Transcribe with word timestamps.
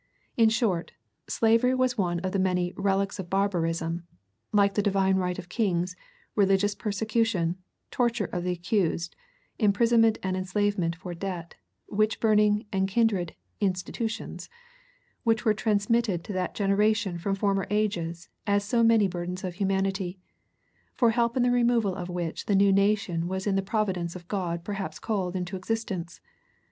In 0.35 0.49
short, 0.49 0.93
slavery 1.27 1.75
was 1.75 1.95
one 1.95 2.21
of 2.21 2.31
the 2.31 2.39
many 2.39 2.73
"relics 2.75 3.19
of 3.19 3.29
barbarism" 3.29 4.01
like 4.51 4.73
the 4.73 4.81
divine 4.81 5.17
right 5.17 5.37
of 5.37 5.47
kings, 5.47 5.95
religious 6.35 6.73
persecution, 6.73 7.59
torture 7.91 8.25
of 8.25 8.43
the 8.43 8.51
accused, 8.51 9.15
imprisonment 9.59 10.17
and 10.23 10.35
enslavement 10.35 10.95
for 10.95 11.13
debt, 11.13 11.53
witch 11.87 12.19
burning, 12.19 12.65
and 12.73 12.87
kindred 12.87 13.35
"institutions" 13.59 14.49
which 15.23 15.45
were 15.45 15.53
transmitted 15.53 16.23
to 16.23 16.33
that 16.33 16.55
generation 16.55 17.19
from 17.19 17.35
former 17.35 17.67
ages 17.69 18.27
as 18.47 18.63
so 18.63 18.81
many 18.81 19.07
burdens 19.07 19.43
of 19.43 19.53
humanity, 19.53 20.19
for 20.95 21.11
help 21.11 21.37
in 21.37 21.43
the 21.43 21.51
removal 21.51 21.93
of 21.93 22.09
which 22.09 22.47
the 22.47 22.55
new 22.55 22.73
nation 22.73 23.27
was 23.27 23.45
in 23.45 23.55
the 23.55 23.61
providence 23.61 24.15
of 24.15 24.27
God 24.27 24.63
perhaps 24.63 24.97
called 24.97 25.35
into 25.35 25.55
existence. 25.55 26.21